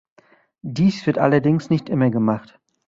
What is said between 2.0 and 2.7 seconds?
gemacht.